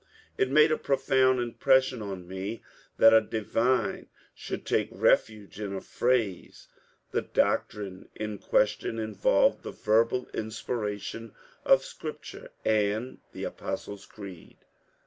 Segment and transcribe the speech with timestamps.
[0.35, 2.63] It made a profound im pression on me
[2.97, 6.67] that a divine should take refuge in a phrase.
[7.11, 14.57] The doctrine in question involved the verbal inspiration of Scripture and the" Apostles' Creed.